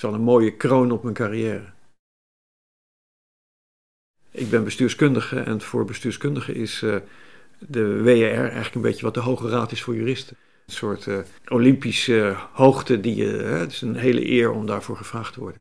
[0.00, 1.72] is wel een mooie kroon op mijn carrière.
[4.30, 6.96] Ik ben bestuurskundige en voor bestuurskundigen is uh,
[7.58, 10.36] de WR eigenlijk een beetje wat de Hoge Raad is voor juristen.
[10.66, 11.18] Een soort uh,
[11.48, 13.28] Olympische hoogte die je.
[13.36, 15.60] het is een hele eer om daarvoor gevraagd te worden.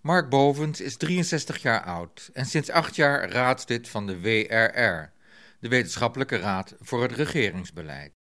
[0.00, 5.12] Mark Bovens is 63 jaar oud en sinds acht jaar raadslid van de WRR,
[5.60, 8.17] de Wetenschappelijke Raad voor het Regeringsbeleid.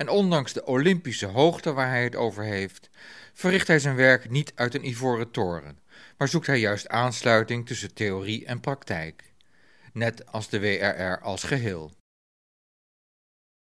[0.00, 2.90] En ondanks de Olympische hoogte waar hij het over heeft,
[3.32, 5.78] verricht hij zijn werk niet uit een ivoren toren,
[6.18, 9.32] maar zoekt hij juist aansluiting tussen theorie en praktijk,
[9.92, 11.90] net als de WRR als geheel.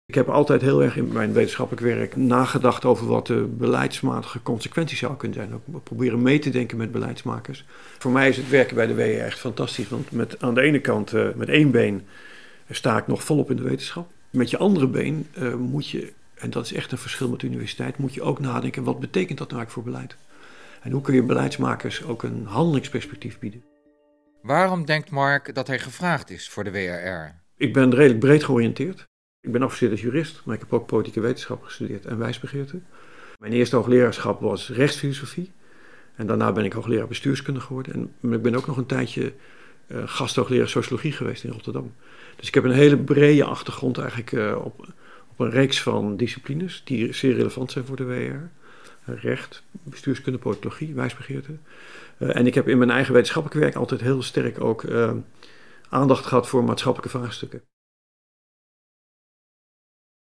[0.07, 4.99] Ik heb altijd heel erg in mijn wetenschappelijk werk nagedacht over wat de beleidsmatige consequenties
[4.99, 5.55] zouden kunnen zijn.
[5.55, 7.65] Ook proberen mee te denken met beleidsmakers.
[7.99, 10.81] Voor mij is het werken bij de WR echt fantastisch, want met, aan de ene
[10.81, 12.07] kant uh, met één been
[12.71, 14.11] sta ik nog volop in de wetenschap.
[14.31, 16.13] Met je andere been uh, moet je,
[16.45, 19.39] en dat is echt een verschil met de universiteit, moet je ook nadenken wat betekent
[19.39, 20.17] dat nou eigenlijk voor beleid?
[20.83, 23.65] En hoe kun je beleidsmakers ook een handelingsperspectief bieden?
[24.43, 27.43] Waarom denkt Mark dat hij gevraagd is voor de WRR?
[27.57, 29.05] Ik ben redelijk breed georiënteerd.
[29.41, 32.81] Ik ben afgestudeerd als jurist, maar ik heb ook politieke wetenschap gestudeerd en wijsbegeerte.
[33.39, 35.53] Mijn eerste hoogleraarschap was rechtsfilosofie.
[36.17, 38.15] En daarna ben ik hoogleraar bestuurskunde geworden.
[38.23, 39.33] En ik ben ook nog een tijdje
[39.87, 41.95] uh, gasthoogleraar sociologie geweest in Rotterdam.
[42.37, 44.87] Dus ik heb een hele brede achtergrond eigenlijk uh, op,
[45.37, 48.63] op een reeks van disciplines die zeer relevant zijn voor de WR.
[49.13, 51.57] Recht, bestuurskunde, politologie, wijsbegeerte.
[52.19, 54.85] Uh, en ik heb in mijn eigen wetenschappelijk werk altijd heel sterk ook
[55.89, 57.63] aandacht gehad voor maatschappelijke vraagstukken.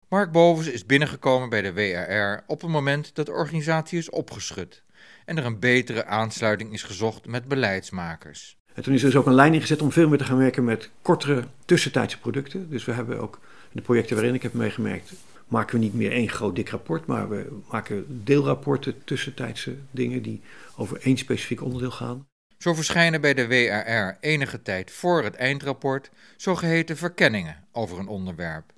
[0.09, 4.83] Mark Bovens is binnengekomen bij de WRR op een moment dat de organisatie is opgeschud
[5.25, 8.59] en er een betere aansluiting is gezocht met beleidsmakers.
[8.75, 10.65] En toen is er dus ook een lijn ingezet om veel meer te gaan werken
[10.65, 12.71] met kortere tussentijdse producten.
[12.71, 13.41] Dus we hebben ook
[13.73, 15.13] de projecten waarin ik heb meegemerkt,
[15.49, 20.41] maken we niet meer één groot dik rapport, maar we maken deelrapporten, tussentijdse dingen die
[20.77, 22.27] over één specifiek onderdeel gaan.
[22.59, 28.73] Zo verschijnen bij de WRR enige tijd voor het eindrapport zogeheten verkenningen over een onderwerp.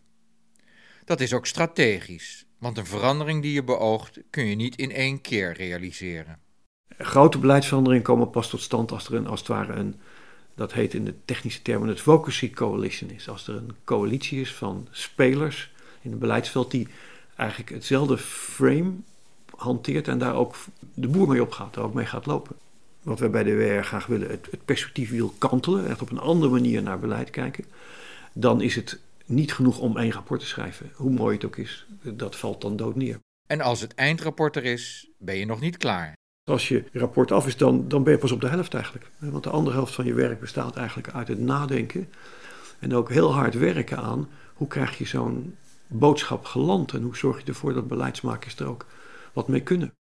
[1.05, 5.21] Dat is ook strategisch, want een verandering die je beoogt kun je niet in één
[5.21, 6.39] keer realiseren.
[6.99, 10.00] Grote beleidsveranderingen komen pas tot stand als er een, als het ware een,
[10.55, 13.29] dat heet in de technische termen, het advocacy coalition is.
[13.29, 15.71] Als er een coalitie is van spelers
[16.03, 16.89] in het beleidsveld die
[17.37, 18.93] eigenlijk hetzelfde frame
[19.57, 20.55] hanteert en daar ook
[20.95, 22.57] de boer mee opgaat, daar ook mee gaat lopen.
[23.03, 26.19] Wat wij bij de WR graag willen, het, het perspectief wil kantelen, echt op een
[26.19, 27.65] andere manier naar beleid kijken.
[28.33, 30.91] Dan is het niet genoeg om één rapport te schrijven.
[30.95, 33.19] Hoe mooi het ook is, dat valt dan dood neer.
[33.49, 36.15] En als het eindrapport er is, ben je nog niet klaar.
[36.44, 39.10] Als je rapport af is, dan, dan ben je pas op de helft eigenlijk.
[39.19, 42.08] Want de andere helft van je werk bestaat eigenlijk uit het nadenken.
[42.78, 46.92] En ook heel hard werken aan hoe krijg je zo'n boodschap geland.
[46.92, 48.86] En hoe zorg je ervoor dat beleidsmakers er ook
[49.32, 49.92] wat mee kunnen.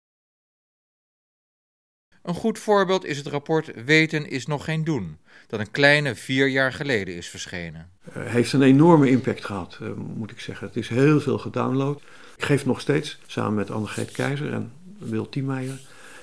[2.23, 6.49] Een goed voorbeeld is het rapport Weten is nog geen doen, dat een kleine vier
[6.49, 7.91] jaar geleden is verschenen.
[8.17, 10.67] Uh, heeft een enorme impact gehad, uh, moet ik zeggen.
[10.67, 12.03] Het is heel veel gedownload.
[12.37, 15.81] Ik geef nog steeds, samen met Annegreet Keizer en Wil Tiemeijer,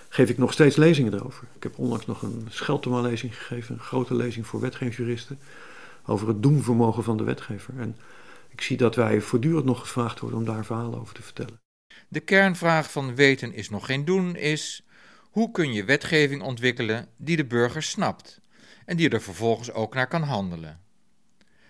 [0.10, 1.48] geef ik nog steeds lezingen erover.
[1.56, 5.40] Ik heb onlangs nog een Scheltema-lezing gegeven, een grote lezing voor wetgevingsjuristen,
[6.06, 7.74] over het doenvermogen van de wetgever.
[7.80, 7.98] En
[8.50, 11.60] ik zie dat wij voortdurend nog gevraagd worden om daar verhalen over te vertellen.
[12.08, 14.86] De kernvraag van Weten is nog geen doen is
[15.32, 18.42] hoe kun je wetgeving ontwikkelen die de burger snapt
[18.86, 20.82] en die er vervolgens ook naar kan handelen?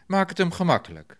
[0.07, 1.17] Maak het hem gemakkelijk.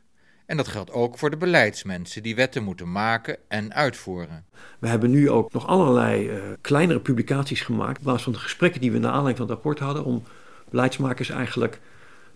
[0.48, 4.46] En dat geldt ook voor de beleidsmensen die wetten moeten maken en uitvoeren.
[4.80, 7.98] We hebben nu ook nog allerlei uh, kleinere publicaties gemaakt.
[7.98, 10.04] op basis van de gesprekken die we na aanleiding van het rapport hadden.
[10.04, 10.24] om
[10.70, 11.80] beleidsmakers eigenlijk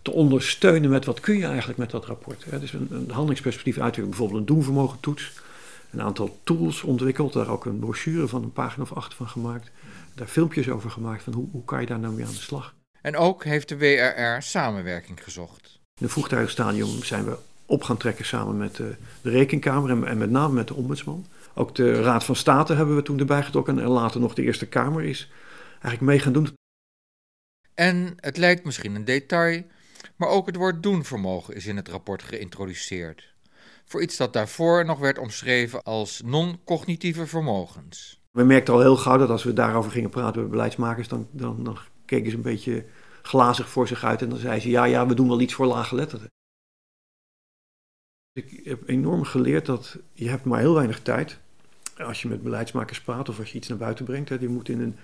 [0.02, 2.46] te ondersteunen met wat kun je eigenlijk met dat rapport.
[2.50, 2.60] Hè?
[2.60, 5.32] Dus een, een handelingsperspectief uitwerken, bijvoorbeeld een doenvermogen toets.
[5.92, 9.72] Een aantal tools ontwikkeld, daar ook een brochure van een pagina of acht van gemaakt
[10.16, 12.76] daar filmpjes over gemaakt van hoe, hoe kan je daar nou mee aan de slag.
[13.02, 15.80] En ook heeft de WRR samenwerking gezocht.
[15.96, 16.52] In het vroegtijdig
[17.06, 17.38] zijn we
[17.72, 21.26] op gaan trekken samen met de, de Rekenkamer en, en, met name met de Ombudsman.
[21.54, 24.68] Ook de Raad van State hebben we toen erbij getrokken en later nog de Eerste
[24.68, 25.32] Kamer is
[25.72, 26.48] eigenlijk mee gaan doen.
[27.74, 29.64] En het lijkt misschien een detail,
[30.16, 33.34] maar ook het woord doenvermogen is in het rapport geïntroduceerd.
[33.86, 38.22] Voor iets dat daarvoor nog werd omschreven als non-cognitieve vermogens.
[38.32, 41.64] We merkten al heel gauw dat als we daarover gingen praten met beleidsmakers, dan, dan,
[41.64, 42.86] dan keken ze een beetje
[43.22, 45.66] glazig voor zich uit en dan zeiden ze: ja, ja, we doen wel iets voor
[45.66, 46.30] laaggeletterden.
[48.34, 51.38] Ik heb enorm geleerd dat je hebt maar heel weinig tijd
[51.98, 54.30] als je met beleidsmakers praat of als je iets naar buiten brengt.
[54.30, 54.96] Hè, die moet in een,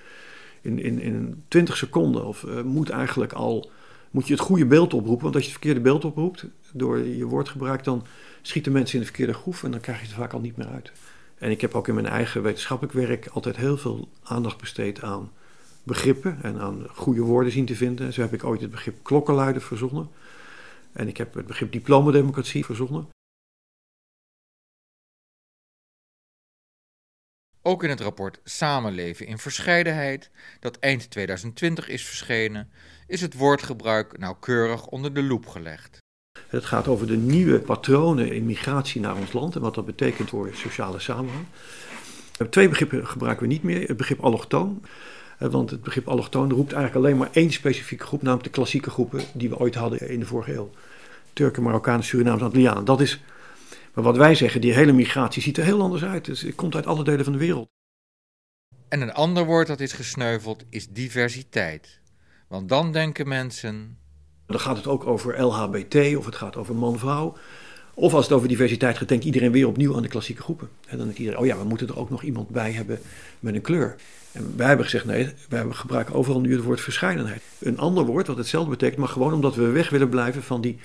[0.61, 3.69] in, in, in 20 seconden of uh, moet eigenlijk al
[4.11, 5.23] moet je het goede beeld oproepen.
[5.23, 8.05] Want als je het verkeerde beeld oproept door je woordgebruik, dan
[8.41, 10.67] schieten mensen in de verkeerde groef en dan krijg je het vaak al niet meer
[10.67, 10.91] uit.
[11.37, 15.31] En ik heb ook in mijn eigen wetenschappelijk werk altijd heel veel aandacht besteed aan
[15.83, 18.13] begrippen en aan goede woorden zien te vinden.
[18.13, 20.09] Zo heb ik ooit het begrip klokkenluider verzonnen.
[20.91, 23.15] En ik heb het begrip diplomademocratie verzonnen.
[27.67, 30.29] Ook in het rapport Samenleven in Verscheidenheid,
[30.59, 32.69] dat eind 2020 is verschenen,
[33.07, 35.97] is het woordgebruik nauwkeurig onder de loep gelegd.
[36.47, 40.29] Het gaat over de nieuwe patronen in migratie naar ons land en wat dat betekent
[40.29, 41.45] voor sociale samenhang.
[42.49, 43.87] Twee begrippen gebruiken we niet meer.
[43.87, 44.83] Het begrip allochtoon.
[45.39, 48.89] Eh, want het begrip allochtoon roept eigenlijk alleen maar één specifieke groep, namelijk de klassieke
[48.89, 50.71] groepen die we ooit hadden in de vorige eeuw.
[51.33, 52.85] Turken, Marokkanen, Surinamers, Antillianen.
[52.85, 53.21] Dat is,
[53.97, 56.25] maar wat wij zeggen, die hele migratie ziet er heel anders uit.
[56.25, 57.69] Dus het komt uit alle delen van de wereld.
[58.89, 61.99] En een ander woord dat is gesneuveld is diversiteit.
[62.47, 63.97] Want dan denken mensen.
[64.45, 67.37] Dan gaat het ook over LHBT of het gaat over man-vrouw.
[67.93, 70.69] Of als het over diversiteit gaat, denkt iedereen weer opnieuw aan de klassieke groepen.
[70.87, 72.99] En dan denkt iedereen, oh ja, we moeten er ook nog iemand bij hebben
[73.39, 73.95] met een kleur.
[74.31, 77.41] En wij hebben gezegd, nee, wij gebruiken overal nu het woord verscheidenheid.
[77.59, 80.79] Een ander woord wat hetzelfde betekent, maar gewoon omdat we weg willen blijven van die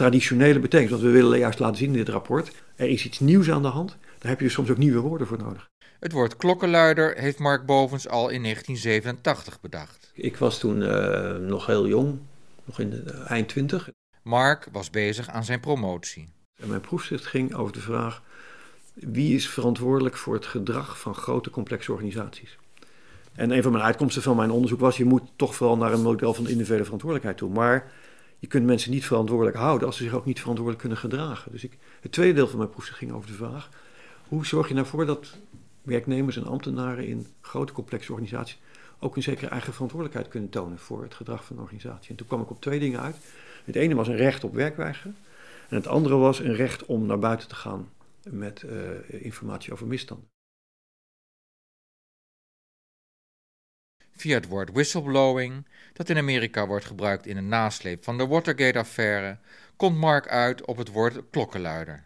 [0.00, 0.90] traditionele betekenis.
[0.90, 3.68] Want we willen juist laten zien in dit rapport, er is iets nieuws aan de
[3.68, 3.96] hand.
[4.18, 5.68] Daar heb je soms ook nieuwe woorden voor nodig.
[5.98, 10.10] Het woord klokkenluider heeft Mark Bovens al in 1987 bedacht.
[10.14, 12.18] Ik was toen uh, nog heel jong,
[12.64, 13.90] nog in de eind twintig.
[14.22, 16.28] Mark was bezig aan zijn promotie.
[16.62, 18.22] En mijn proefschrift ging over de vraag:
[18.94, 22.58] wie is verantwoordelijk voor het gedrag van grote complexe organisaties?
[23.34, 26.02] En een van mijn uitkomsten van mijn onderzoek was: je moet toch vooral naar een
[26.02, 27.50] model van individuele verantwoordelijkheid toe.
[27.50, 27.92] Maar
[28.40, 31.52] je kunt mensen niet verantwoordelijk houden als ze zich ook niet verantwoordelijk kunnen gedragen.
[31.52, 33.70] Dus ik, het tweede deel van mijn proefschrift ging over de vraag:
[34.28, 35.38] hoe zorg je nou voor dat
[35.82, 38.58] werknemers en ambtenaren in grote complexe organisaties
[38.98, 42.10] ook een zekere eigen verantwoordelijkheid kunnen tonen voor het gedrag van een organisatie?
[42.10, 43.16] En toen kwam ik op twee dingen uit.
[43.64, 45.16] Het ene was een recht op werkweigeren.
[45.68, 47.88] En het andere was een recht om naar buiten te gaan
[48.30, 50.28] met uh, informatie over misstanden.
[54.20, 59.38] Via het woord whistleblowing, dat in Amerika wordt gebruikt in de nasleep van de Watergate-affaire,
[59.76, 62.04] komt Mark uit op het woord klokkenluider.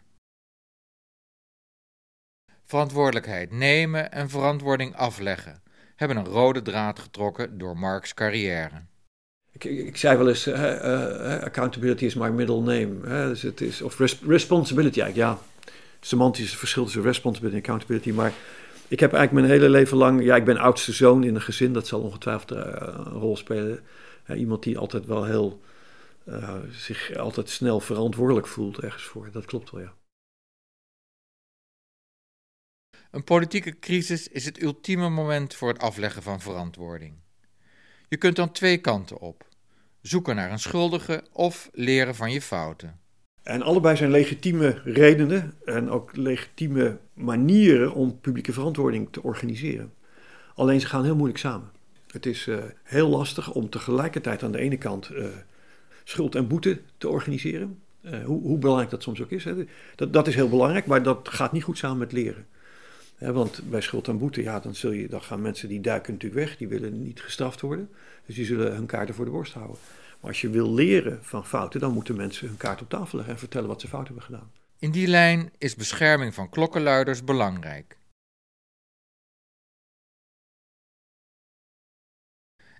[2.65, 5.63] Verantwoordelijkheid nemen en verantwoording afleggen
[5.95, 8.81] hebben een rode draad getrokken door Marks carrière.
[9.51, 10.47] Ik, ik, zei wel eens,
[11.43, 13.27] accountability is my middle name.
[13.27, 15.45] dus het is, of responsibility eigenlijk, ja.
[15.99, 18.11] Semantisch verschil tussen responsibility en accountability.
[18.11, 18.33] Maar
[18.87, 20.23] ik heb eigenlijk mijn hele leven lang...
[20.23, 23.79] Ja, ik ben oudste zoon in een gezin, dat zal ongetwijfeld uh, een rol spelen.
[24.35, 25.61] iemand die altijd wel heel...
[26.69, 29.29] zich altijd snel verantwoordelijk voelt ergens voor.
[29.31, 29.93] Dat klopt wel, ja.
[33.11, 37.15] Een politieke crisis is het ultieme moment voor het afleggen van verantwoording.
[38.07, 39.47] Je kunt dan twee kanten op:
[40.01, 42.99] zoeken naar een schuldige of leren van je fouten.
[43.45, 49.93] En allebei zijn legitieme redenen en ook legitieme manieren om publieke verantwoording te organiseren.
[50.55, 51.69] Alleen ze gaan heel moeilijk samen.
[52.11, 55.25] Het is uh, heel lastig om tegelijkertijd aan de ene kant uh,
[56.03, 57.79] schuld en boete te organiseren.
[58.01, 59.43] Uh, hoe, hoe, belangrijk dat soms ook is.
[59.43, 59.53] Hè.
[59.95, 62.45] Dat, dat is heel belangrijk, maar dat gaat niet goed samen met leren
[63.19, 66.47] want bij schuld en boete, ja, dan, zul je, dan gaan mensen die duiken natuurlijk
[66.47, 67.89] weg, die willen niet gestraft worden.
[68.25, 69.77] Dus die zullen hun kaarten voor de borst houden.
[70.19, 73.33] Maar als je wil leren van fouten, dan moeten mensen hun kaart op tafel leggen
[73.33, 74.51] en vertellen wat ze fout hebben gedaan.
[74.79, 77.97] In die lijn is bescherming van klokkenluiders belangrijk.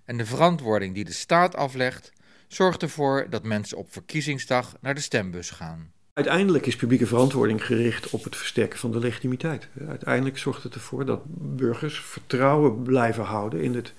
[0.04, 2.12] En de verantwoording die de staat aflegt,
[2.48, 5.92] zorgt ervoor dat mensen op verkiezingsdag naar de stembus gaan.
[6.12, 9.68] Uiteindelijk is publieke verantwoording gericht op het versterken van de legitimiteit.
[9.88, 11.20] Uiteindelijk zorgt het ervoor dat
[11.56, 13.92] burgers vertrouwen blijven houden in het,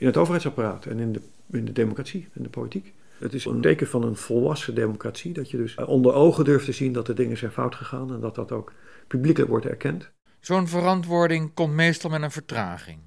[0.00, 2.92] in het overheidsapparaat en in de, in de democratie en de politiek.
[3.18, 6.72] Het is een teken van een volwassen democratie, dat je dus onder ogen durft te
[6.72, 8.72] zien dat de dingen zijn fout gegaan en dat dat ook
[9.06, 10.10] publiekelijk wordt erkend.
[10.40, 12.98] Zo'n verantwoording komt meestal met een vertraging.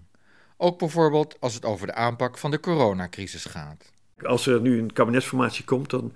[0.57, 3.91] Ook bijvoorbeeld als het over de aanpak van de coronacrisis gaat.
[4.21, 6.13] Als er nu een kabinetsformatie komt, dan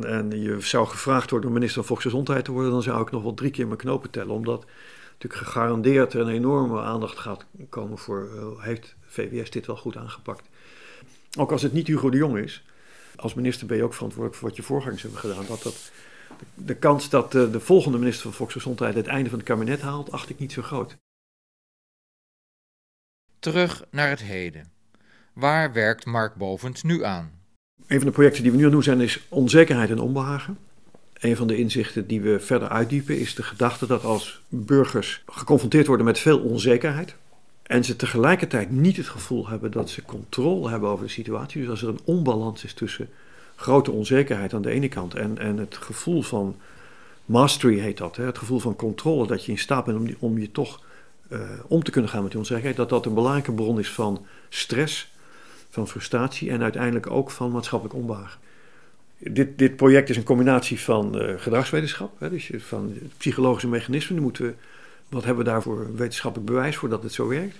[0.00, 3.22] en je zou gevraagd worden om minister van Volksgezondheid te worden, dan zou ik nog
[3.22, 4.34] wel drie keer mijn knopen tellen.
[4.34, 4.64] Omdat
[5.12, 9.96] natuurlijk gegarandeerd er een enorme aandacht gaat komen voor, uh, heeft VWS dit wel goed
[9.96, 10.48] aangepakt.
[11.38, 12.64] Ook als het niet Hugo de Jong is,
[13.16, 15.46] als minister ben je ook verantwoordelijk voor wat je voorgangers hebben gedaan.
[15.46, 15.92] Dat, dat,
[16.54, 20.12] de kans dat de, de volgende minister van Volksgezondheid het einde van het kabinet haalt,
[20.12, 20.96] acht ik niet zo groot.
[23.38, 24.70] Terug naar het heden.
[25.32, 27.40] Waar werkt Mark Bovens nu aan?
[27.86, 30.58] Een van de projecten die we nu aan doen zijn is onzekerheid en onbehagen.
[31.12, 35.86] Een van de inzichten die we verder uitdiepen is de gedachte dat als burgers geconfronteerd
[35.86, 37.16] worden met veel onzekerheid
[37.72, 41.70] en ze tegelijkertijd niet het gevoel hebben dat ze controle hebben over de situatie, dus
[41.70, 43.08] als er een onbalans is tussen
[43.56, 46.56] grote onzekerheid aan de ene kant en, en het gevoel van
[47.24, 48.24] Mastery heet dat, hè?
[48.24, 50.80] het gevoel van controle, dat je in staat bent om, die, om je toch
[51.28, 54.26] uh, om te kunnen gaan met die onzekerheid, dat dat een belangrijke bron is van
[54.48, 55.12] stress,
[55.70, 58.40] van frustratie en uiteindelijk ook van maatschappelijk onbehagen.
[59.18, 64.14] Dit, dit project is een combinatie van uh, gedragswetenschap, hè, dus van psychologische mechanismen.
[64.14, 64.54] Dan moeten we,
[65.12, 67.56] wat hebben we daarvoor wetenschappelijk bewijs voor dat het zo werkt?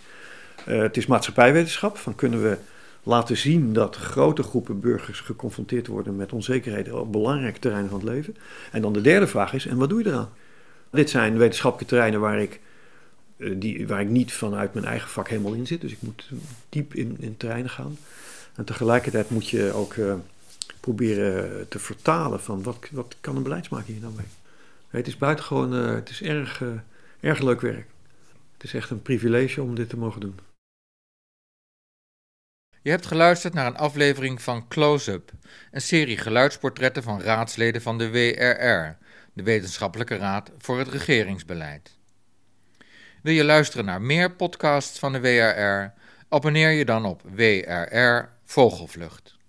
[0.68, 2.58] Uh, het is maatschappijwetenschap, van kunnen we
[3.02, 8.08] laten zien dat grote groepen burgers geconfronteerd worden met onzekerheden op belangrijke terreinen van het
[8.08, 8.36] leven.
[8.72, 10.30] En dan de derde vraag is, en wat doe je eraan?
[10.90, 12.60] Dit zijn wetenschappelijke terreinen waar ik,
[13.36, 15.80] eh, die, waar ik niet vanuit mijn eigen vak helemaal in zit.
[15.80, 16.30] Dus ik moet
[16.68, 17.96] diep in, in terreinen gaan.
[18.54, 20.14] En tegelijkertijd moet je ook uh,
[20.80, 24.26] proberen te vertalen van wat, wat kan een beleidsmaker hier nou mee.
[24.88, 26.62] Het is buitengewoon, het is erg,
[27.22, 27.88] erg leuk werk.
[28.52, 30.38] Het is echt een privilege om dit te mogen doen.
[32.82, 35.32] Je hebt geluisterd naar een aflevering van Close-up,
[35.70, 38.96] een serie geluidsportretten van raadsleden van de WRR,
[39.32, 41.98] de Wetenschappelijke Raad voor het Regeringsbeleid.
[43.22, 46.00] Wil je luisteren naar meer podcasts van de WRR?
[46.28, 49.40] Abonneer je dan op WRR Vogelvlucht.